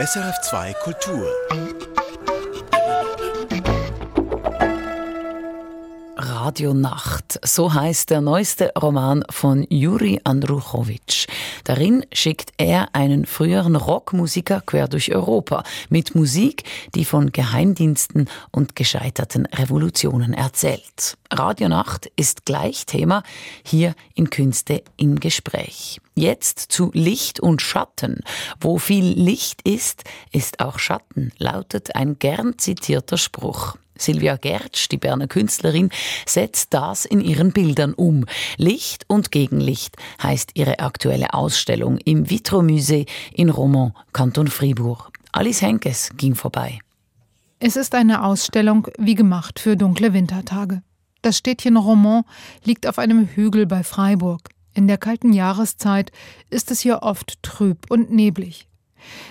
[0.00, 1.28] SRF2 Kultur.
[6.44, 11.26] Radionacht, so heißt der neueste Roman von Juri Andruchowitsch.
[11.64, 16.64] Darin schickt er einen früheren Rockmusiker quer durch Europa mit Musik,
[16.94, 21.16] die von Geheimdiensten und gescheiterten Revolutionen erzählt.
[21.32, 23.22] Radionacht ist gleich Thema
[23.64, 26.02] hier in Künste im Gespräch.
[26.14, 28.20] Jetzt zu Licht und Schatten.
[28.60, 33.78] Wo viel Licht ist, ist auch Schatten, lautet ein gern zitierter Spruch.
[33.96, 35.90] Silvia Gertsch, die Berner Künstlerin,
[36.26, 38.26] setzt das in ihren Bildern um.
[38.56, 45.10] Licht und Gegenlicht heißt ihre aktuelle Ausstellung im Vitromusée in Romont, Kanton Fribourg.
[45.32, 46.78] Alice Henkes ging vorbei.
[47.58, 50.82] Es ist eine Ausstellung wie gemacht für dunkle Wintertage.
[51.22, 52.26] Das Städtchen Romont
[52.64, 54.50] liegt auf einem Hügel bei Freiburg.
[54.74, 56.12] In der kalten Jahreszeit
[56.50, 58.68] ist es hier oft trüb und neblig.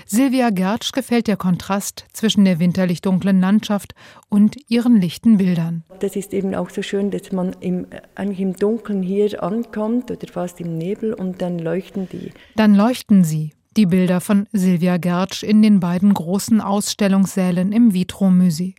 [0.06, 3.96] Silvia Gertsch gefällt der Kontrast zwischen der winterlich dunklen Landschaft
[4.30, 5.84] und ihren lichten Bildern.
[6.00, 10.28] Das ist eben auch so schön, dass man im, eigentlich im Dunkeln hier ankommt oder
[10.28, 12.32] fast im Nebel und dann leuchten die.
[12.56, 18.76] Dann leuchten sie, die Bilder von Silvia Gertsch in den beiden großen Ausstellungssälen im Vitro-Musee.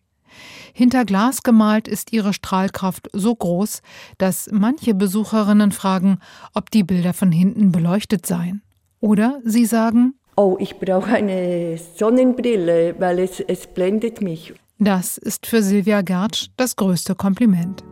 [0.73, 3.81] Hinter Glas gemalt ist ihre Strahlkraft so groß,
[4.19, 6.19] dass manche Besucherinnen fragen,
[6.53, 8.63] ob die Bilder von hinten beleuchtet seien.
[9.01, 14.55] Oder sie sagen, oh, ich brauche eine Sonnenbrille, weil es, es blendet mich.
[14.79, 17.85] Das ist für Silvia Gertsch das größte Kompliment.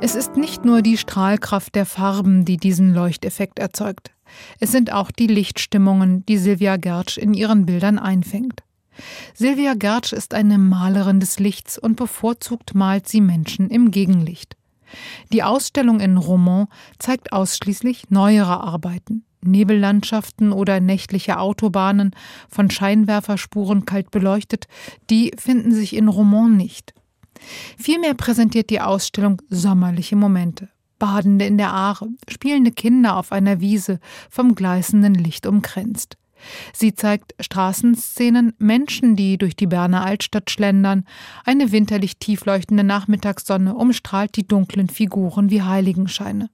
[0.00, 4.12] Es ist nicht nur die Strahlkraft der Farben, die diesen Leuchteffekt erzeugt.
[4.60, 8.62] Es sind auch die Lichtstimmungen, die Silvia Gertsch in ihren Bildern einfängt.
[9.34, 14.56] Silvia Gertsch ist eine Malerin des Lichts und bevorzugt malt sie Menschen im Gegenlicht.
[15.32, 19.24] Die Ausstellung in Romont zeigt ausschließlich neuere Arbeiten.
[19.42, 22.12] Nebellandschaften oder nächtliche Autobahnen,
[22.48, 24.66] von Scheinwerferspuren kalt beleuchtet,
[25.08, 26.94] die finden sich in Romont nicht.
[27.78, 30.68] Vielmehr präsentiert die Ausstellung sommerliche Momente.
[30.98, 36.16] Badende in der Aare, spielende Kinder auf einer Wiese, vom gleißenden Licht umkränzt.
[36.72, 41.04] Sie zeigt Straßenszenen, Menschen, die durch die Berner Altstadt schlendern.
[41.44, 46.50] Eine winterlich tiefleuchtende Nachmittagssonne umstrahlt die dunklen Figuren wie Heiligenscheine.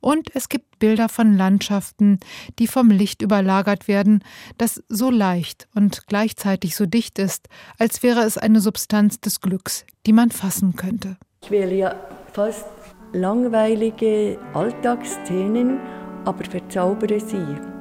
[0.00, 2.20] Und es gibt Bilder von Landschaften,
[2.58, 4.22] die vom Licht überlagert werden,
[4.58, 7.48] das so leicht und gleichzeitig so dicht ist,
[7.78, 11.16] als wäre es eine Substanz des Glücks, die man fassen könnte.
[11.42, 11.94] Ich wähle ja
[12.32, 12.66] fast
[13.12, 15.78] langweilige Alltagsszenen,
[16.24, 17.73] aber verzaubere sie.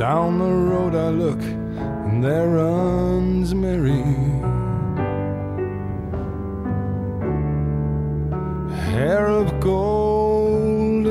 [0.00, 1.42] Down the road I look,
[2.06, 4.02] and there runs Mary.
[8.92, 11.04] Hair of gold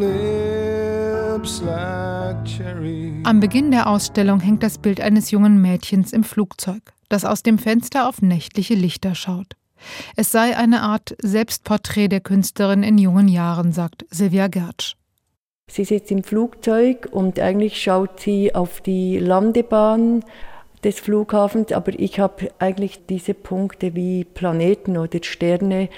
[0.00, 3.20] lips like cherry.
[3.24, 7.58] Am Beginn der Ausstellung hängt das Bild eines jungen Mädchens im Flugzeug, das aus dem
[7.58, 9.56] Fenster auf nächtliche Lichter schaut.
[10.14, 14.95] Es sei eine Art Selbstporträt der Künstlerin in jungen Jahren, sagt Silvia Gertsch.
[15.68, 20.24] Sie sitzt im Flugzeug und eigentlich schaut sie auf die Landebahn
[20.84, 25.88] des Flughafens, aber ich habe eigentlich diese Punkte wie Planeten oder Sterne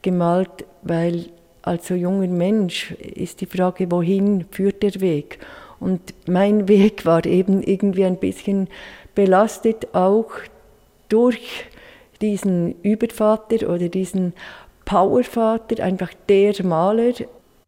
[0.00, 1.26] gemalt, weil
[1.62, 5.38] als so junger Mensch ist die Frage, wohin führt der Weg?
[5.78, 8.68] Und mein Weg war eben irgendwie ein bisschen
[9.14, 10.30] belastet, auch
[11.10, 11.66] durch
[12.22, 14.32] diesen Übervater oder diesen
[14.86, 17.12] Powervater, einfach der Maler,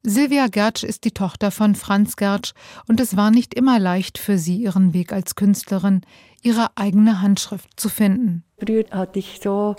[0.03, 2.53] Silvia Gertsch ist die Tochter von Franz Gertsch
[2.88, 6.00] und es war nicht immer leicht für sie, ihren Weg als Künstlerin,
[6.43, 8.43] ihre eigene Handschrift zu finden.
[8.59, 9.77] Früher hatte ich so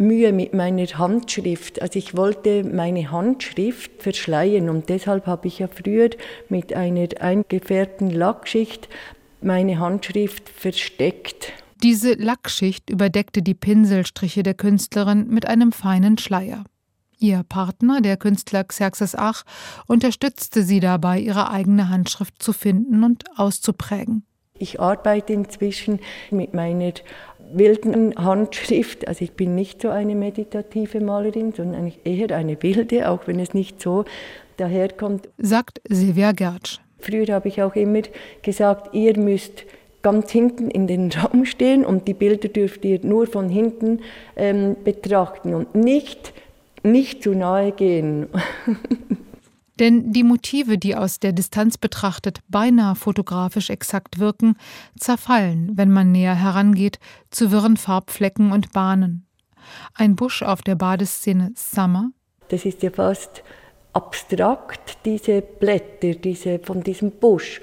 [0.00, 1.80] Mühe mit meiner Handschrift.
[1.80, 6.10] Also ich wollte meine Handschrift verschleiern und deshalb habe ich ja früher
[6.48, 8.88] mit einer eingefärbten Lackschicht
[9.42, 11.52] meine Handschrift versteckt.
[11.82, 16.64] Diese Lackschicht überdeckte die Pinselstriche der Künstlerin mit einem feinen Schleier.
[17.22, 19.44] Ihr Partner, der Künstler Xerxes Ach,
[19.86, 24.24] unterstützte sie dabei, ihre eigene Handschrift zu finden und auszuprägen.
[24.58, 26.00] Ich arbeite inzwischen
[26.30, 26.92] mit meiner
[27.52, 29.06] wilden Handschrift.
[29.06, 33.52] Also ich bin nicht so eine meditative Malerin, sondern eher eine wilde, auch wenn es
[33.52, 34.06] nicht so
[34.56, 35.28] daherkommt.
[35.36, 36.78] Sagt Silvia Gertsch.
[37.00, 38.02] Früher habe ich auch immer
[38.42, 39.64] gesagt, ihr müsst
[40.00, 44.00] ganz hinten in den Raum stehen und die Bilder dürft ihr nur von hinten
[44.36, 46.32] ähm, betrachten und nicht
[46.82, 48.28] nicht zu nahe gehen.
[49.80, 54.56] Denn die Motive, die aus der Distanz betrachtet beinahe fotografisch exakt wirken,
[54.98, 56.98] zerfallen, wenn man näher herangeht,
[57.30, 59.26] zu wirren Farbflecken und Bahnen.
[59.94, 62.10] Ein Busch auf der Badeszene Summer.
[62.48, 63.42] Das ist ja fast
[63.94, 67.62] abstrakt, diese Blätter diese, von diesem Busch.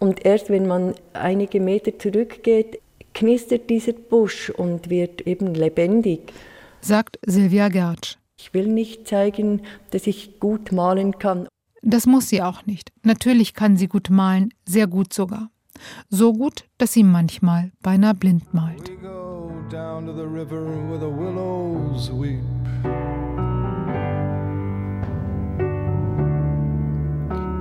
[0.00, 2.78] Und erst wenn man einige Meter zurückgeht,
[3.14, 6.32] knistert dieser Busch und wird eben lebendig.
[6.82, 8.18] Sagt Silvia Gertsch.
[8.44, 11.48] Ich will nicht zeigen, dass ich gut malen kann.
[11.80, 12.92] Das muss sie auch nicht.
[13.02, 15.48] Natürlich kann sie gut malen, sehr gut sogar.
[16.10, 18.90] So gut, dass sie manchmal beinahe blind malt.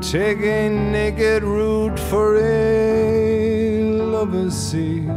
[0.01, 3.81] Take a naked root for a
[4.11, 5.09] lover's seat.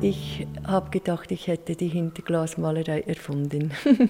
[0.00, 3.72] Ich habe gedacht, ich hätte die Hinterglasmalerei erfunden.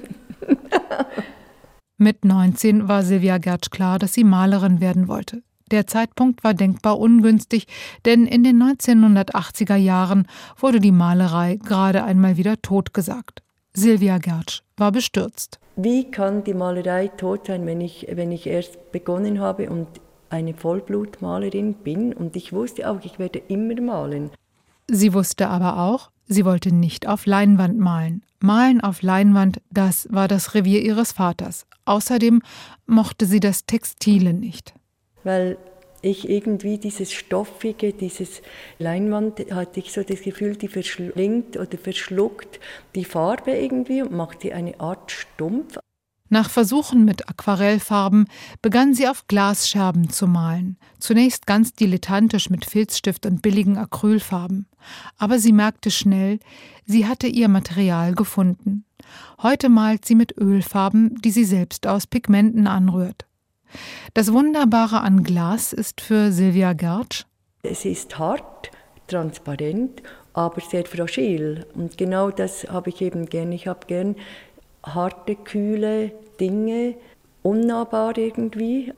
[1.98, 5.42] Mit 19 war Silvia Gertsch klar, dass sie Malerin werden wollte.
[5.70, 7.66] Der Zeitpunkt war denkbar ungünstig,
[8.04, 10.26] denn in den 1980er Jahren
[10.58, 13.42] wurde die Malerei gerade einmal wieder totgesagt.
[13.72, 15.58] Silvia Gertsch war bestürzt.
[15.76, 19.88] Wie kann die Malerei tot sein, wenn ich, wenn ich erst begonnen habe und
[20.28, 22.12] eine Vollblutmalerin bin?
[22.12, 24.30] Und ich wusste auch, ich werde immer malen.
[24.94, 28.24] Sie wusste aber auch, sie wollte nicht auf Leinwand malen.
[28.40, 31.66] Malen auf Leinwand, das war das Revier ihres Vaters.
[31.84, 32.42] Außerdem
[32.86, 34.74] mochte sie das Textile nicht
[35.24, 35.56] weil
[36.04, 38.42] ich irgendwie dieses Stoffige, dieses
[38.78, 42.58] Leinwand, hatte ich so das Gefühl, die verschlingt oder verschluckt
[42.94, 45.78] die Farbe irgendwie und macht sie eine Art stumpf.
[46.28, 48.26] Nach Versuchen mit Aquarellfarben
[48.62, 54.66] begann sie auf Glasscherben zu malen, zunächst ganz dilettantisch mit Filzstift und billigen Acrylfarben.
[55.18, 56.38] Aber sie merkte schnell,
[56.86, 58.84] sie hatte ihr Material gefunden.
[59.42, 63.26] Heute malt sie mit Ölfarben, die sie selbst aus Pigmenten anrührt.
[64.14, 67.24] Das Wunderbare an Glas ist für Silvia Gertsch.
[67.62, 68.70] Es ist hart,
[69.06, 70.02] transparent,
[70.34, 71.66] aber sehr fragil.
[71.74, 73.52] Und genau das habe ich eben gern.
[73.52, 74.16] Ich habe gern
[74.84, 76.96] harte, kühle Dinge,
[77.42, 78.92] unnahbar irgendwie,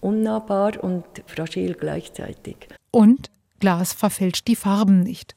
[0.00, 2.68] unnahbar und fragil gleichzeitig.
[2.90, 3.30] Und
[3.64, 5.36] Glas verfälscht die Farben nicht.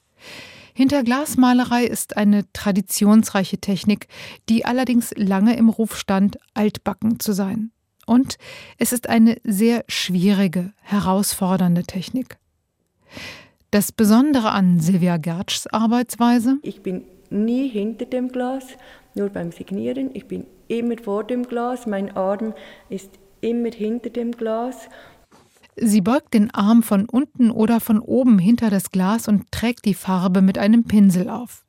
[0.73, 4.09] Hinter Glasmalerei ist eine traditionsreiche Technik,
[4.49, 7.71] die allerdings lange im Ruf stand, altbacken zu sein.
[8.05, 8.37] Und
[8.77, 12.37] es ist eine sehr schwierige, herausfordernde Technik.
[13.71, 16.57] Das Besondere an Silvia Gertschs Arbeitsweise?
[16.63, 18.65] Ich bin nie hinter dem Glas,
[19.15, 20.09] nur beim Signieren.
[20.13, 21.87] Ich bin immer vor dem Glas.
[21.87, 22.53] Mein Arm
[22.89, 24.89] ist immer hinter dem Glas.
[25.79, 29.93] Sie beugt den Arm von unten oder von oben hinter das Glas und trägt die
[29.93, 31.65] Farbe mit einem Pinsel auf.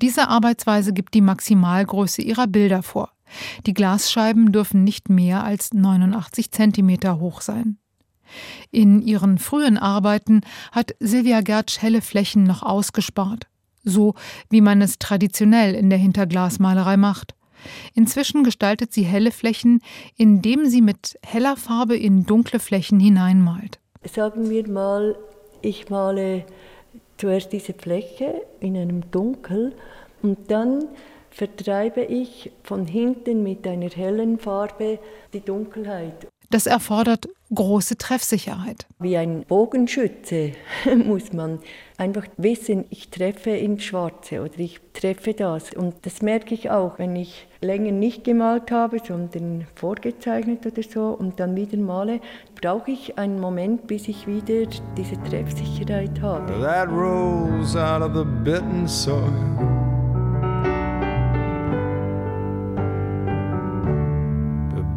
[0.00, 3.10] Diese Arbeitsweise gibt die Maximalgröße ihrer Bilder vor.
[3.66, 7.78] Die Glasscheiben dürfen nicht mehr als 89 Zentimeter hoch sein.
[8.70, 13.46] In ihren frühen Arbeiten hat Silvia Gertsch helle Flächen noch ausgespart,
[13.82, 14.14] so
[14.48, 17.34] wie man es traditionell in der Hinterglasmalerei macht.
[17.94, 19.80] Inzwischen gestaltet sie helle Flächen,
[20.16, 23.78] indem sie mit heller Farbe in dunkle Flächen hineinmalt.
[24.04, 25.16] Sagen wir mal,
[25.60, 26.44] ich male
[27.16, 29.74] zuerst diese Fläche in einem Dunkel
[30.22, 30.88] und dann
[31.30, 34.98] vertreibe ich von hinten mit einer hellen Farbe
[35.32, 36.28] die Dunkelheit.
[36.50, 38.86] Das erfordert große Treffsicherheit.
[38.98, 40.52] Wie ein Bogenschütze
[41.06, 41.60] muss man
[42.02, 45.72] einfach wissen, ich treffe ins Schwarze oder ich treffe das.
[45.72, 51.16] Und das merke ich auch, wenn ich länger nicht gemalt habe, sondern vorgezeichnet oder so
[51.18, 52.20] und dann wieder male,
[52.60, 56.52] brauche ich einen Moment, bis ich wieder diese Treffsicherheit habe.
[56.60, 59.30] That rolls out of the bitten soil.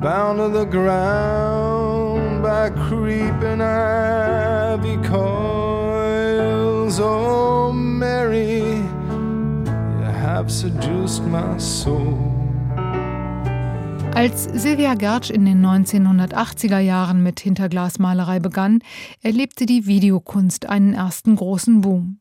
[0.02, 5.35] bound to the ground by creeping ivy coils.
[14.14, 18.84] Als Silvia Gertsch in den 1980er Jahren mit Hinterglasmalerei begann,
[19.24, 22.20] erlebte die Videokunst einen ersten großen Boom.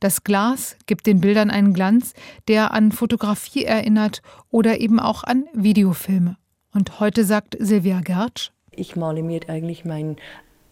[0.00, 2.14] Das Glas gibt den Bildern einen Glanz,
[2.48, 6.38] der an Fotografie erinnert oder eben auch an Videofilme.
[6.72, 10.16] Und heute sagt Silvia Gertsch, ich male mir eigentlich mein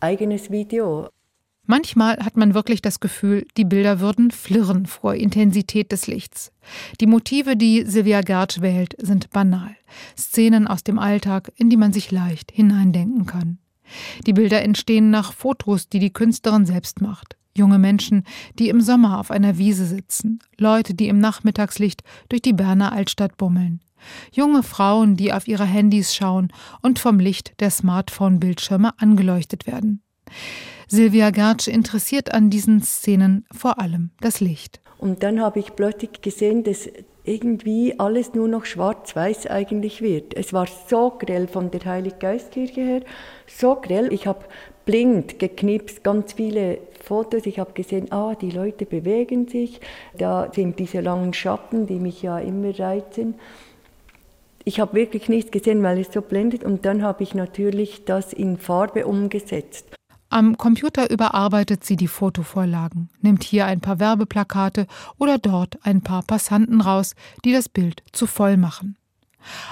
[0.01, 1.11] eigenes Video.
[1.66, 6.52] Manchmal hat man wirklich das Gefühl, die Bilder würden flirren vor Intensität des Lichts.
[7.00, 9.75] Die Motive, die Silvia Gertsch wählt, sind banal.
[10.16, 13.59] Szenen aus dem Alltag, in die man sich leicht hineindenken kann.
[14.26, 17.37] Die Bilder entstehen nach Fotos, die die Künstlerin selbst macht.
[17.56, 18.25] Junge Menschen,
[18.59, 23.37] die im Sommer auf einer Wiese sitzen, Leute, die im Nachmittagslicht durch die Berner Altstadt
[23.37, 23.80] bummeln,
[24.33, 26.52] Junge Frauen, die auf ihre Handys schauen
[26.83, 30.04] und vom Licht der Smartphone-Bildschirme angeleuchtet werden.
[30.88, 34.81] Silvia Gertsch interessiert an diesen Szenen vor allem das Licht.
[34.99, 36.88] Und dann habe ich plötzlich gesehen, dass
[37.25, 40.35] irgendwie alles nur noch schwarz-weiß eigentlich wird.
[40.37, 43.00] Es war so grell von der Heiliggeistkirche her,
[43.47, 44.12] so grell.
[44.12, 44.45] Ich habe
[44.85, 47.47] blind geknipst, ganz viele Fotos.
[47.47, 49.81] Ich habe gesehen, ah, die Leute bewegen sich.
[50.16, 53.35] Da sind diese langen Schatten, die mich ja immer reizen.
[54.64, 56.62] Ich habe wirklich nichts gesehen, weil es so blendet.
[56.64, 59.87] Und dann habe ich natürlich das in Farbe umgesetzt.
[60.35, 66.25] Am Computer überarbeitet sie die Fotovorlagen, nimmt hier ein paar Werbeplakate oder dort ein paar
[66.25, 67.14] Passanten raus,
[67.45, 68.99] die das Bild zu voll machen.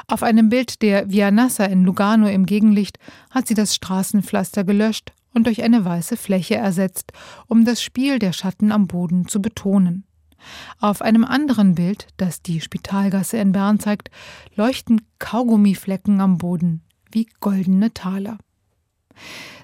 [0.07, 3.01] Auf einem Bild der Via Nassa in Lugano im Gegenlicht
[3.33, 7.13] hat sie das Straßenpflaster gelöscht und durch eine weiße Fläche ersetzt,
[7.49, 10.05] um das Spiel der Schatten am Boden zu betonen.
[10.79, 14.13] Auf einem anderen Bild, das die Spitalgasse in Bern zeigt,
[14.55, 18.39] leuchten Kaugummiflecken am Boden wie goldene Taler.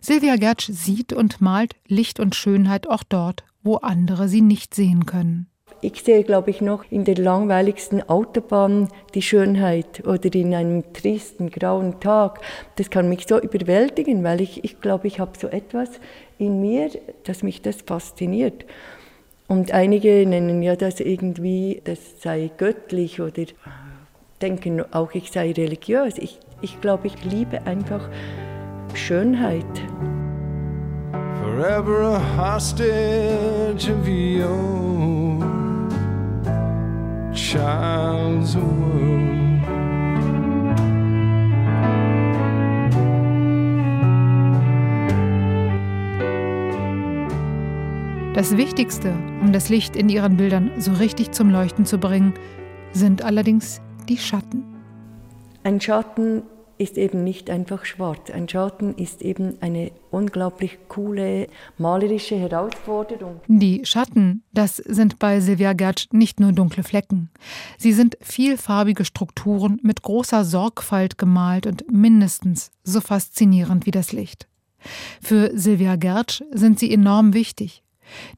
[0.00, 5.06] Silvia Gertsch sieht und malt Licht und Schönheit auch dort, wo andere sie nicht sehen
[5.06, 5.48] können.
[5.80, 11.50] Ich sehe, glaube ich, noch in der langweiligsten Autobahn die Schönheit oder in einem tristen,
[11.50, 12.40] grauen Tag.
[12.76, 15.88] Das kann mich so überwältigen, weil ich, ich glaube, ich habe so etwas
[16.38, 16.90] in mir,
[17.24, 18.64] dass mich das fasziniert.
[19.46, 23.44] Und einige nennen ja das irgendwie, das sei göttlich oder
[24.42, 26.18] denken auch, ich sei religiös.
[26.18, 28.08] Ich, ich glaube, ich liebe einfach
[28.94, 29.64] Schönheit.
[31.42, 35.42] Forever a hostage of your
[37.32, 39.28] child's world.
[48.38, 52.34] Das Wichtigste, um das Licht in ihren Bildern so richtig zum Leuchten zu bringen,
[52.92, 54.62] sind allerdings die Schatten.
[55.64, 56.44] Ein Schatten
[56.78, 58.30] ist eben nicht einfach schwarz.
[58.30, 63.40] Ein Schatten ist eben eine unglaublich coole malerische Herausforderung.
[63.48, 67.30] Die Schatten, das sind bei Silvia Gertsch nicht nur dunkle Flecken.
[67.76, 74.48] Sie sind vielfarbige Strukturen mit großer Sorgfalt gemalt und mindestens so faszinierend wie das Licht.
[75.20, 77.82] Für Silvia Gertsch sind sie enorm wichtig.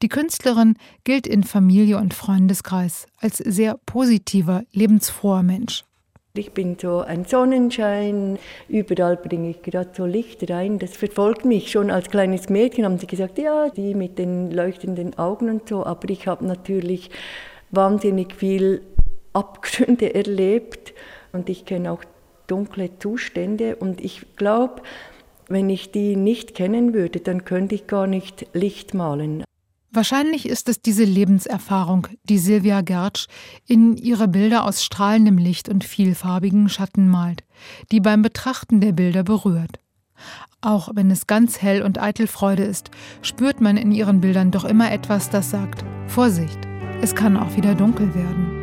[0.03, 5.85] Die Künstlerin gilt in Familie und Freundeskreis als sehr positiver, lebensfroher Mensch.
[6.33, 10.79] Ich bin so ein Sonnenschein, überall bringe ich gerade so Licht rein.
[10.79, 11.73] Das verfolgt mich.
[11.73, 15.85] Schon als kleines Mädchen haben sie gesagt, ja, die mit den leuchtenden Augen und so.
[15.85, 17.11] Aber ich habe natürlich
[17.73, 18.83] wahnsinnig viel
[19.33, 20.95] Abgründe erlebt
[21.33, 22.05] und ich kenne auch
[22.47, 23.75] dunkle Zustände.
[23.75, 24.83] Und ich glaube,
[25.49, 29.43] wenn ich die nicht kennen würde, dann könnte ich gar nicht Licht malen.
[29.93, 33.27] Wahrscheinlich ist es diese Lebenserfahrung, die Silvia Gertsch
[33.67, 37.43] in ihre Bilder aus strahlendem Licht und vielfarbigen Schatten malt,
[37.91, 39.81] die beim Betrachten der Bilder berührt.
[40.61, 42.91] Auch wenn es ganz hell und eitel Freude ist,
[43.23, 46.59] spürt man in ihren Bildern doch immer etwas, das sagt Vorsicht,
[47.03, 48.60] es kann auch wieder dunkel werden.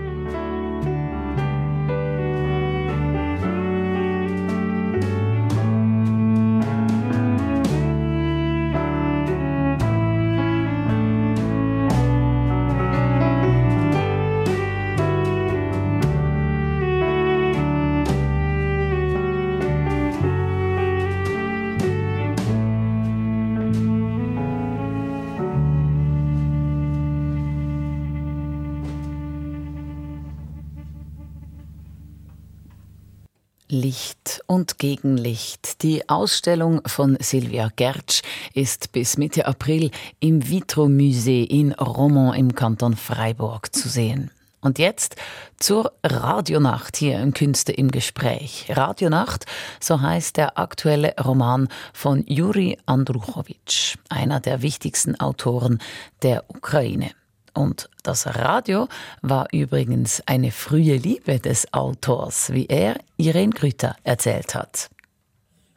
[33.87, 35.81] Licht und Gegenlicht.
[35.81, 38.21] Die Ausstellung von Silvia Gertsch
[38.53, 44.29] ist bis Mitte April im Vitro Musée in Romont im Kanton Freiburg zu sehen.
[44.59, 45.15] Und jetzt
[45.57, 48.65] zur Radionacht hier im Künste im Gespräch.
[48.67, 49.45] Radionacht,
[49.79, 55.79] so heißt der aktuelle Roman von Juri Andruchowitsch, einer der wichtigsten Autoren
[56.23, 57.11] der Ukraine.
[57.57, 58.87] Und das Radio
[59.23, 64.89] war übrigens eine frühe Liebe des Autors, wie er Irene Grüter erzählt hat.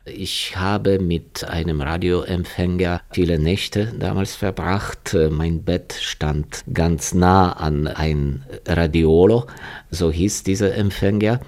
[0.05, 5.17] Ich habe mit einem Radioempfänger viele Nächte damals verbracht.
[5.31, 9.47] Mein Bett stand ganz nah an ein Radiolo,
[9.91, 11.41] so hieß dieser Empfänger.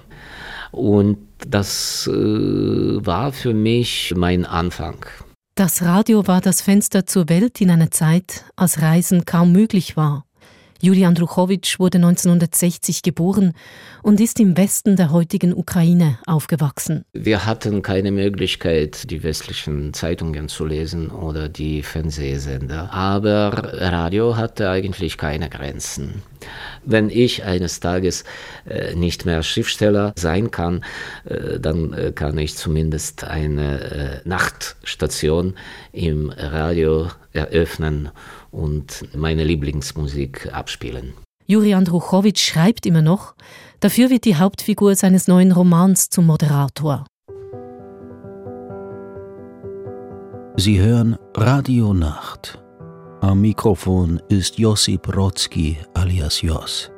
[0.71, 5.05] Und das äh, war für mich mein Anfang.
[5.55, 10.25] Das Radio war das Fenster zur Welt in einer Zeit, als Reisen kaum möglich war.
[10.83, 13.53] Julian Druchowitsch wurde 1960 geboren
[14.01, 17.05] und ist im Westen der heutigen Ukraine aufgewachsen.
[17.13, 22.91] Wir hatten keine Möglichkeit, die westlichen Zeitungen zu lesen oder die Fernsehsender.
[22.91, 26.21] Aber Radio hatte eigentlich keine Grenzen.
[26.83, 28.25] Wenn ich eines Tages
[28.67, 30.83] äh, nicht mehr Schriftsteller sein kann,
[31.23, 35.53] äh, dann äh, kann ich zumindest eine Nachtstation
[35.93, 38.09] im Radio eröffnen
[38.53, 41.13] und meine Lieblingsmusik abspielen.
[41.45, 43.35] Juri Andruchowitsch schreibt immer noch,
[43.81, 47.05] dafür wird die Hauptfigur seines neuen Romans zum Moderator.
[50.55, 52.63] Sie hören Radio Nacht.
[53.21, 56.91] Am Mikrofon ist Josip Brodsky alias Jos.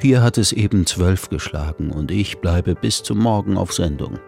[0.00, 4.18] Hier hat es eben zwölf geschlagen und ich bleibe bis zum Morgen auf Sendung.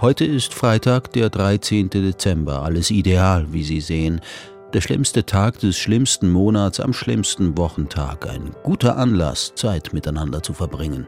[0.00, 1.90] Heute ist Freitag, der 13.
[1.90, 4.20] Dezember, alles ideal, wie Sie sehen.
[4.74, 8.28] Der schlimmste Tag des schlimmsten Monats am schlimmsten Wochentag.
[8.28, 11.06] Ein guter Anlass, Zeit miteinander zu verbringen.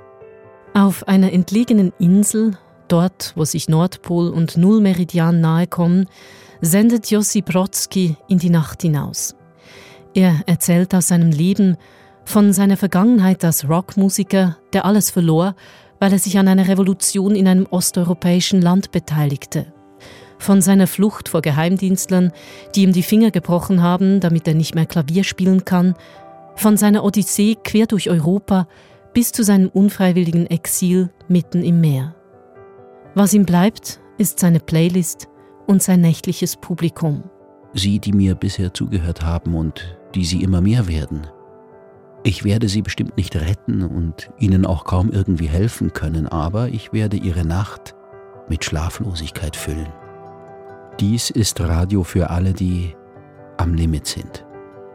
[0.72, 2.56] Auf einer entlegenen Insel,
[2.86, 6.06] dort, wo sich Nordpol und Nullmeridian nahe kommen,
[6.60, 9.34] sendet Jossi Brodsky in die Nacht hinaus.
[10.14, 11.76] Er erzählt aus seinem Leben,
[12.24, 15.56] von seiner Vergangenheit als Rockmusiker, der alles verlor,
[15.98, 19.72] weil er sich an einer Revolution in einem osteuropäischen Land beteiligte.
[20.38, 22.32] Von seiner Flucht vor Geheimdienstlern,
[22.74, 25.94] die ihm die Finger gebrochen haben, damit er nicht mehr Klavier spielen kann.
[26.56, 28.68] Von seiner Odyssee quer durch Europa
[29.12, 32.14] bis zu seinem unfreiwilligen Exil mitten im Meer.
[33.14, 35.28] Was ihm bleibt, ist seine Playlist
[35.66, 37.24] und sein nächtliches Publikum.
[37.72, 41.26] Sie, die mir bisher zugehört haben und die sie immer mehr werden.
[42.24, 46.92] Ich werde sie bestimmt nicht retten und ihnen auch kaum irgendwie helfen können, aber ich
[46.92, 47.94] werde ihre Nacht
[48.48, 49.88] mit Schlaflosigkeit füllen.
[51.00, 52.96] Dies ist Radio für alle, die
[53.58, 54.46] am Limit sind,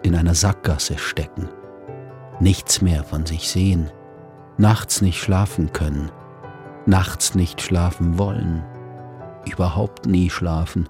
[0.02, 1.48] in einer Sackgasse stecken,
[2.40, 3.92] nichts mehr von sich sehen,
[4.58, 6.12] nachts nicht schlafen können,
[6.88, 8.64] nachts nicht schlafen wollen,
[9.46, 10.90] überhaupt nie schlafen,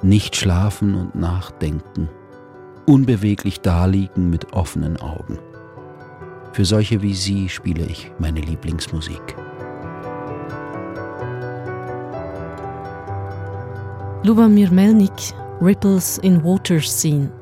[0.00, 2.08] nicht schlafen und nachdenken,
[2.86, 5.40] unbeweglich daliegen mit offenen Augen.
[6.52, 9.36] Für solche wie Sie spiele ich meine Lieblingsmusik.
[14.24, 15.10] Lubomir Melnik,
[15.60, 17.32] Ripples in Water Scene.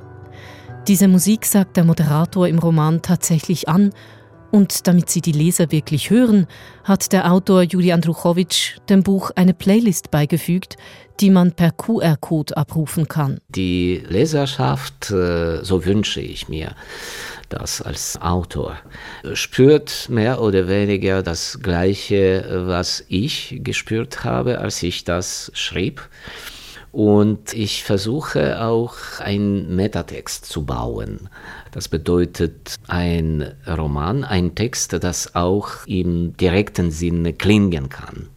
[0.88, 3.90] Diese Musik sagt der Moderator im Roman tatsächlich an
[4.50, 6.46] und damit Sie die Leser wirklich hören,
[6.82, 10.78] hat der Autor Juli Andruchowitsch dem Buch eine Playlist beigefügt,
[11.20, 13.40] die man per QR-Code abrufen kann.
[13.50, 16.74] Die Leserschaft, äh, so wünsche ich mir
[17.50, 18.78] das als Autor,
[19.34, 26.08] spürt mehr oder weniger das Gleiche, was ich gespürt habe, als ich das schrieb.
[26.92, 31.28] Und ich versuche auch einen Metatext zu bauen.
[31.70, 38.28] Das bedeutet ein Roman, ein Text, das auch im direkten Sinne klingen kann.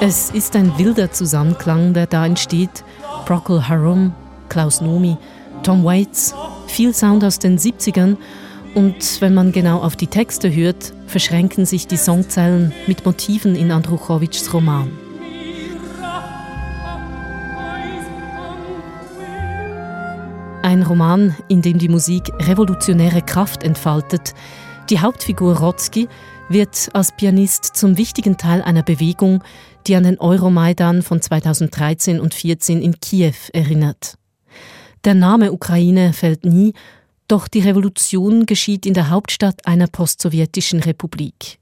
[0.00, 2.82] Es ist ein wilder Zusammenklang, der da entsteht.
[3.24, 4.12] Procol Harum,
[4.48, 5.16] Klaus Nomi,
[5.62, 6.34] Tom Waits,
[6.72, 8.16] viel Sound aus den 70ern
[8.74, 13.70] und wenn man genau auf die Texte hört, verschränken sich die Songzeilen mit Motiven in
[13.70, 14.90] Andruchowitschs Roman.
[20.62, 24.32] Ein Roman, in dem die Musik revolutionäre Kraft entfaltet.
[24.88, 26.08] Die Hauptfigur Rotzki
[26.48, 29.42] wird als Pianist zum wichtigen Teil einer Bewegung,
[29.86, 34.16] die an den Euromaidan von 2013 und 2014 in Kiew erinnert.
[35.04, 36.74] Der Name Ukraine fällt nie,
[37.26, 41.58] doch die Revolution geschieht in der Hauptstadt einer postsowjetischen Republik.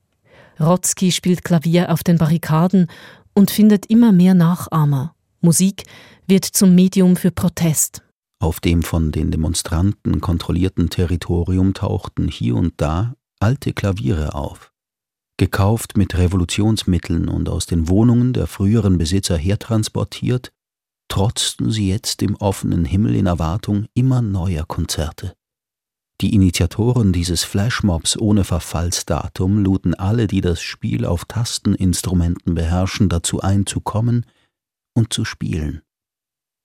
[0.58, 2.88] Rotzki spielt Klavier auf den Barrikaden
[3.34, 5.14] und findet immer mehr Nachahmer.
[5.40, 5.84] Musik
[6.26, 8.02] wird zum Medium für Protest.
[8.40, 14.72] Auf dem von den Demonstranten kontrollierten Territorium tauchten hier und da alte Klaviere auf.
[15.38, 20.52] Gekauft mit Revolutionsmitteln und aus den Wohnungen der früheren Besitzer hertransportiert,
[21.10, 25.34] trotzten sie jetzt im offenen Himmel in Erwartung immer neuer Konzerte.
[26.20, 33.40] Die Initiatoren dieses Flashmobs ohne Verfallsdatum luden alle, die das Spiel auf Tasteninstrumenten beherrschen, dazu
[33.40, 34.24] ein, zu kommen
[34.94, 35.82] und zu spielen.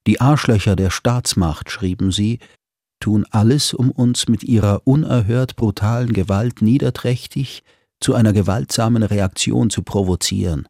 [0.06, 2.38] Die Arschlöcher der Staatsmacht, schrieben sie,
[3.00, 7.64] tun alles, um uns mit ihrer unerhört brutalen Gewalt niederträchtig
[7.98, 10.68] zu einer gewaltsamen Reaktion zu provozieren.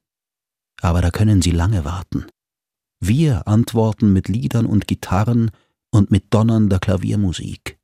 [0.81, 2.27] Aber da können sie lange warten.
[3.01, 5.51] Wir antworten mit Liedern und Gitarren
[5.91, 7.79] und mit donnernder Klaviermusik.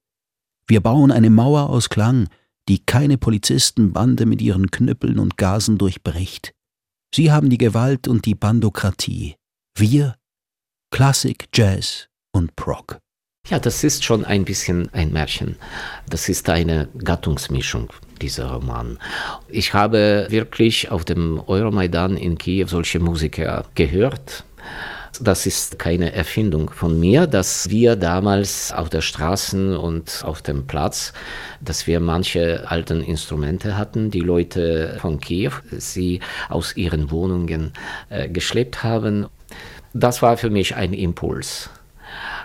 [0.67, 2.29] Wir bauen eine Mauer aus Klang,
[2.69, 6.55] die keine Polizistenbande mit ihren Knüppeln und Gasen durchbricht.
[7.15, 9.37] Sie haben die Gewalt und die Bandokratie.
[9.77, 10.17] Wir
[10.91, 12.99] Klassik, Jazz und Prog.
[13.49, 15.57] Ja, das ist schon ein bisschen ein Märchen.
[16.09, 18.99] Das ist eine Gattungsmischung, dieser Roman.
[19.49, 24.45] Ich habe wirklich auf dem Euromaidan in Kiew solche Musiker gehört
[25.21, 30.67] Das ist keine Erfindung von mir, dass wir damals auf der Straße und auf dem
[30.67, 31.13] Platz,
[31.61, 37.75] dass wir manche alten Instrumente hatten, die Leute von Kiew, sie aus ihren Wohnungen
[38.09, 39.27] äh, geschleppt haben.
[39.93, 41.69] Das war für mich ein Impuls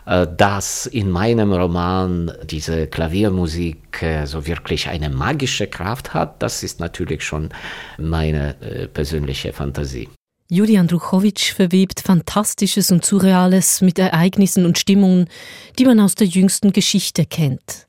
[0.06, 6.64] äh, dass in meinem Roman diese Klaviermusik äh, so wirklich eine magische Kraft hat, das
[6.64, 7.50] ist natürlich schon
[7.98, 10.10] meine äh, persönliche Fantasie.
[10.50, 15.28] Julian Druchowitsch verwebt Fantastisches und Surreales mit Ereignissen und Stimmungen,
[15.78, 17.88] die man aus der jüngsten Geschichte kennt.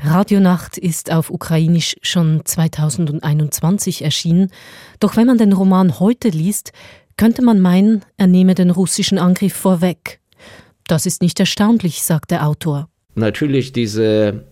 [0.00, 4.50] Radionacht ist auf Ukrainisch schon 2021 erschienen,
[5.00, 6.72] doch wenn man den Roman heute liest,
[7.18, 10.20] könnte man meinen, er nehme den russischen Angriff vorweg.
[10.86, 12.88] Das ist nicht erstaunlich, sagt der Autor.
[13.16, 14.44] Natürlich diese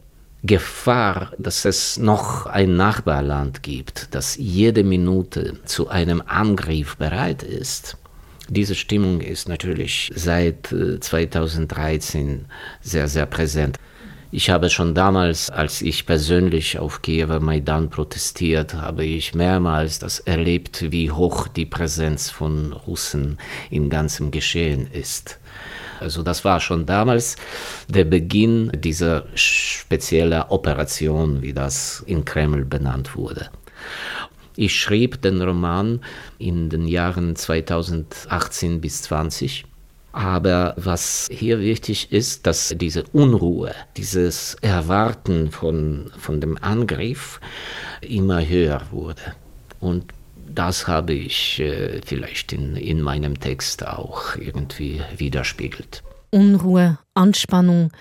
[0.46, 7.96] Gefahr, dass es noch ein Nachbarland gibt, das jede Minute zu einem Angriff bereit ist.
[8.48, 10.68] Diese Stimmung ist natürlich seit
[11.00, 12.38] 2013 äh,
[12.80, 13.76] sehr, sehr präsent.
[14.30, 20.20] Ich habe schon damals, als ich persönlich auf Kiewer Maidan protestiert, habe ich mehrmals das
[20.20, 23.38] erlebt, wie hoch die Präsenz von Russen
[23.70, 25.38] im ganzen Geschehen ist.
[26.00, 27.37] Also das war schon damals
[27.88, 33.50] der Beginn dieser speziellen Operation, wie das in Kreml benannt wurde.
[34.56, 36.00] Ich schrieb den Roman
[36.38, 39.66] in den Jahren 2018 bis 20.
[40.12, 47.38] Aber was hier wichtig ist, dass diese Unruhe, dieses Erwarten von, von dem Angriff
[48.00, 49.35] immer höher wurde.
[49.78, 50.06] Und
[50.59, 56.03] das habe ich äh, vielleicht in, in meinem Text auch irgendwie widerspiegelt.
[56.31, 57.92] Unruhe, Anspannung,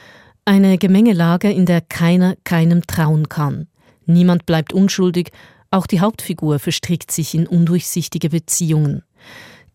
[0.45, 3.67] eine Gemengelage, in der keiner keinem trauen kann.
[4.05, 5.31] Niemand bleibt unschuldig,
[5.71, 9.03] auch die Hauptfigur verstrickt sich in undurchsichtige Beziehungen.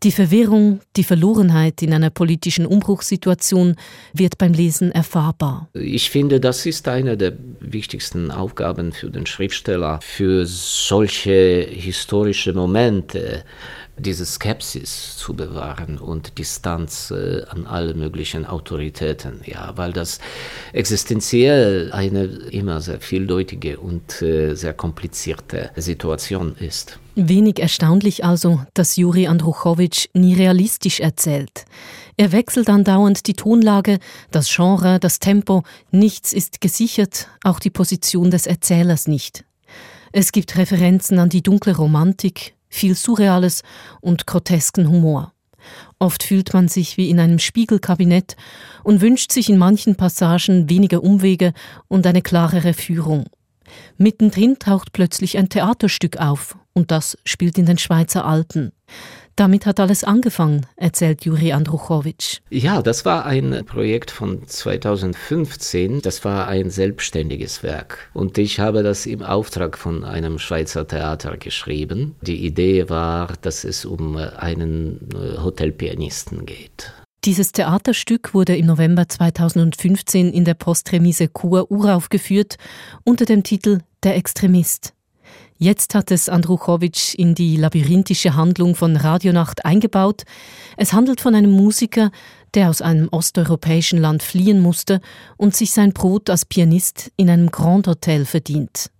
[0.02, 3.76] Die Verwirrung, die Verlorenheit in einer politischen Umbruchssituation
[4.14, 5.68] wird beim Lesen erfahrbar.
[5.74, 13.44] Ich finde, das ist eine der wichtigsten Aufgaben für den Schriftsteller, für solche historische Momente
[13.96, 20.18] diese Skepsis zu bewahren und Distanz äh, an alle möglichen Autoritäten, ja, weil das
[20.72, 26.98] existenziell eine immer sehr vieldeutige und äh, sehr komplizierte Situation ist.
[27.16, 31.64] Wenig erstaunlich also, dass Juri Andruchowitsch nie realistisch erzählt.
[32.16, 33.98] Er wechselt andauernd die Tonlage,
[34.30, 39.44] das Genre, das Tempo, nichts ist gesichert, auch die Position des Erzählers nicht.
[40.12, 43.62] Es gibt Referenzen an die dunkle Romantik, viel Surreales
[44.00, 45.34] und grotesken Humor.
[45.98, 48.36] Oft fühlt man sich wie in einem Spiegelkabinett
[48.82, 51.52] und wünscht sich in manchen Passagen weniger Umwege
[51.88, 53.26] und eine klarere Führung.
[53.98, 58.72] Mittendrin taucht plötzlich ein Theaterstück auf, und das spielt in den Schweizer Alpen.
[59.40, 62.40] Damit hat alles angefangen, erzählt Juri Andruchowitsch.
[62.50, 66.02] Ja, das war ein Projekt von 2015.
[66.02, 68.10] Das war ein selbstständiges Werk.
[68.12, 72.16] Und ich habe das im Auftrag von einem Schweizer Theater geschrieben.
[72.20, 76.92] Die Idee war, dass es um einen äh, Hotelpianisten geht.
[77.24, 82.56] Dieses Theaterstück wurde im November 2015 in der Postremise Chur uraufgeführt
[83.04, 84.92] unter dem Titel Der Extremist.
[85.62, 90.22] Jetzt hat es Andruchowitsch in die labyrinthische Handlung von Radionacht eingebaut.
[90.78, 92.10] Es handelt von einem Musiker,
[92.54, 95.02] der aus einem osteuropäischen Land fliehen musste
[95.36, 98.90] und sich sein Brot als Pianist in einem Grand Hotel verdient.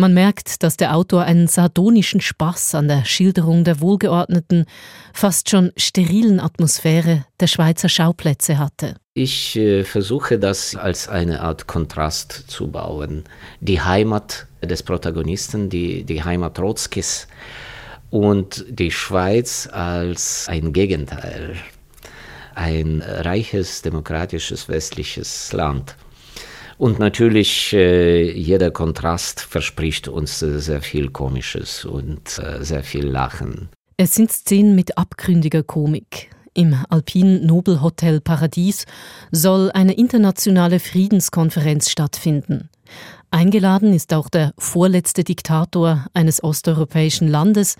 [0.00, 4.64] Man merkt, dass der Autor einen sardonischen Spaß an der Schilderung der wohlgeordneten,
[5.12, 8.94] fast schon sterilen Atmosphäre der Schweizer Schauplätze hatte.
[9.14, 13.24] Ich äh, versuche das als eine Art Kontrast zu bauen.
[13.60, 17.26] Die Heimat des Protagonisten, die, die Heimat Trotzkis
[18.10, 21.56] und die Schweiz als ein Gegenteil.
[22.54, 25.96] Ein reiches, demokratisches, westliches Land.
[26.78, 33.04] Und natürlich, äh, jeder Kontrast verspricht uns äh, sehr viel Komisches und äh, sehr viel
[33.04, 33.68] Lachen.
[33.96, 36.30] Es sind Szenen mit abgründiger Komik.
[36.54, 38.86] Im Alpin Nobel Hotel Paradies
[39.32, 42.68] soll eine internationale Friedenskonferenz stattfinden.
[43.30, 47.76] Eingeladen ist auch der vorletzte Diktator eines osteuropäischen Landes.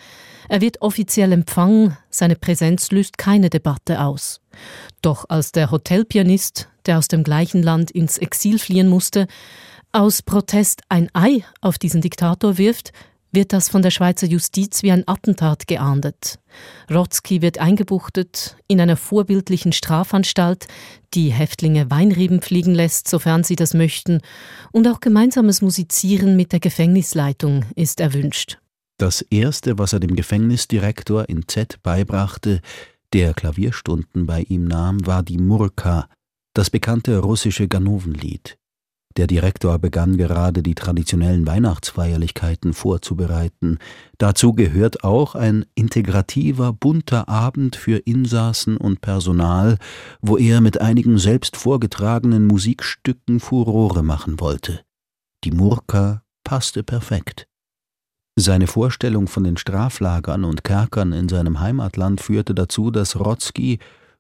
[0.49, 4.41] Er wird offiziell empfangen, seine Präsenz löst keine Debatte aus.
[5.03, 9.29] Doch als der Hotelpianist, der aus dem gleichen Land ins Exil fliehen musste,
[9.93, 12.93] aus Protest ein Ei auf diesen Diktator wirft,
[13.33, 16.39] wird das von der Schweizer Justiz wie ein Attentat geahndet.
[16.91, 20.67] Rotzki wird eingebuchtet in einer vorbildlichen Strafanstalt,
[21.15, 24.21] die Häftlinge Weinreben fliegen lässt, sofern sie das möchten,
[24.73, 28.59] und auch gemeinsames Musizieren mit der Gefängnisleitung ist erwünscht.
[28.99, 32.61] Das Erste, was er dem Gefängnisdirektor in Z beibrachte,
[33.13, 36.09] der Klavierstunden bei ihm nahm, war die Murka,
[36.59, 38.59] das bekannte russische Ganovenlied.
[39.17, 43.79] Der Direktor begann gerade die traditionellen Weihnachtsfeierlichkeiten vorzubereiten.
[44.19, 49.79] Dazu gehört auch ein integrativer, bunter Abend für Insassen und Personal,
[50.21, 54.81] wo er mit einigen selbst vorgetragenen Musikstücken Furore machen wollte.
[55.45, 57.47] Die Murka passte perfekt.
[58.35, 63.79] Seine Vorstellung von den Straflagern und Kerkern in seinem Heimatland führte dazu, dass Rotzki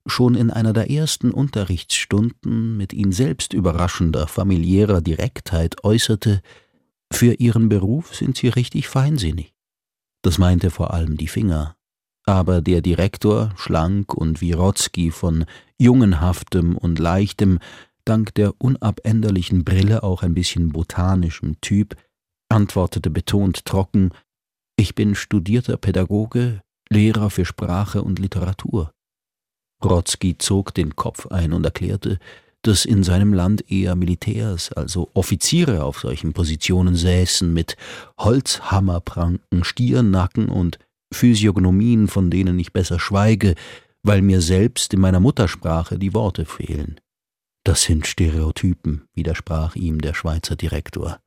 [0.09, 6.41] schon in einer der ersten Unterrichtsstunden mit ihn selbst überraschender familiärer Direktheit äußerte,
[7.13, 9.55] für ihren Beruf sind sie richtig feinsinnig.
[10.23, 11.77] Das meinte vor allem die Finger.
[12.25, 15.47] Aber der Direktor, schlank und wie Rotzki von
[15.79, 17.59] jungenhaftem und leichtem,
[18.05, 21.97] dank der unabänderlichen Brille auch ein bisschen botanischem Typ,
[22.51, 24.11] antwortete betont trocken
[24.77, 28.93] Ich bin studierter Pädagoge, Lehrer für Sprache und Literatur.
[29.81, 32.19] Brodsky zog den Kopf ein und erklärte,
[32.63, 37.77] dass in seinem Land eher Militärs, also Offiziere auf solchen Positionen säßen mit
[38.19, 40.79] Holzhammerpranken, Stiernacken und
[41.13, 43.55] Physiognomien, von denen ich besser schweige,
[44.03, 47.01] weil mir selbst in meiner Muttersprache die Worte fehlen.
[47.65, 51.21] Das sind Stereotypen, widersprach ihm der Schweizer Direktor.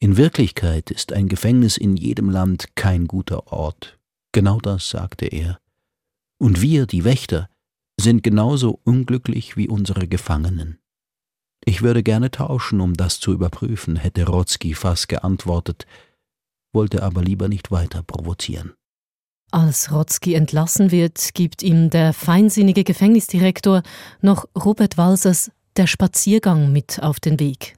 [0.00, 3.98] In Wirklichkeit ist ein Gefängnis in jedem Land kein guter Ort.
[4.32, 5.60] Genau das sagte er.
[6.38, 7.48] Und wir, die Wächter,
[8.00, 10.78] sind genauso unglücklich wie unsere Gefangenen.
[11.64, 15.86] Ich würde gerne tauschen, um das zu überprüfen, hätte Rotzki fast geantwortet,
[16.72, 18.72] wollte aber lieber nicht weiter provozieren.
[19.52, 23.82] Als Rotzki entlassen wird, gibt ihm der feinsinnige Gefängnisdirektor
[24.22, 27.76] noch Robert Walsers Der Spaziergang mit auf den Weg.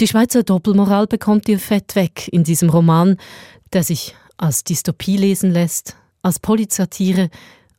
[0.00, 3.16] Die Schweizer Doppelmoral bekommt ihr Fett weg in diesem Roman,
[3.72, 7.30] der sich als Dystopie lesen lässt, als Polizatire,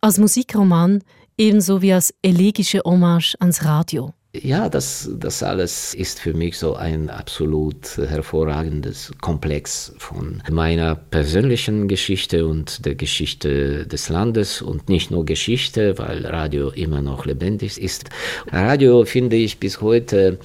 [0.02, 1.02] als Musikroman,
[1.38, 4.14] ebenso wie als elegische Hommage ans Radio.
[4.36, 11.88] Ja, das, das alles ist für mich so ein absolut hervorragendes Komplex von meiner persönlichen
[11.88, 17.80] Geschichte und der Geschichte des Landes und nicht nur Geschichte, weil Radio immer noch lebendig
[17.80, 18.10] ist.
[18.52, 20.40] Radio finde ich bis heute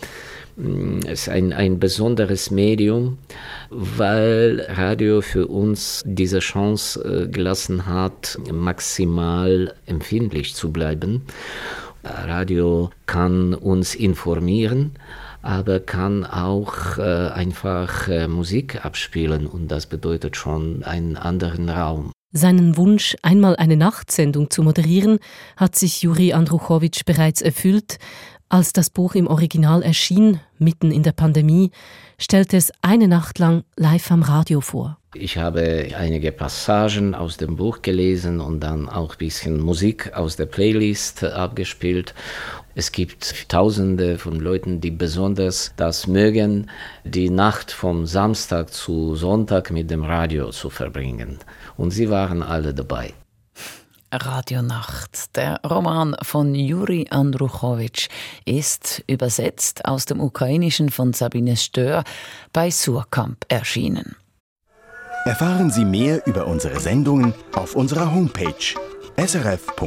[1.07, 3.18] ist ein, ein besonderes Medium,
[3.71, 11.23] weil Radio für uns diese Chance äh, gelassen hat, maximal empfindlich zu bleiben.
[12.03, 14.92] Radio kann uns informieren,
[15.42, 22.12] aber kann auch äh, einfach äh, Musik abspielen und das bedeutet schon einen anderen Raum.
[22.33, 25.18] Seinen Wunsch, einmal eine Nachtsendung zu moderieren,
[25.57, 27.99] hat sich Juri Andruchowitsch bereits erfüllt.
[28.50, 31.70] Als das Buch im Original erschien, mitten in der Pandemie,
[32.18, 34.96] stellte es eine Nacht lang live am Radio vor.
[35.14, 40.37] Ich habe einige Passagen aus dem Buch gelesen und dann auch ein bisschen Musik aus
[40.37, 42.14] der Playlist abgespielt.
[42.74, 46.70] Es gibt tausende von Leuten, die besonders das mögen,
[47.04, 51.38] die Nacht vom Samstag zu Sonntag mit dem Radio zu verbringen.
[51.76, 53.12] Und sie waren alle dabei.
[54.12, 55.37] Radionacht.
[55.37, 58.09] Der Roman von Juri Andruchowitsch
[58.44, 62.05] ist übersetzt aus dem Ukrainischen von Sabine Stör
[62.53, 64.16] bei Surkamp erschienen.
[65.25, 68.75] Erfahren Sie mehr über unsere Sendungen auf unserer Homepage
[69.16, 69.79] srf.ch-kultur.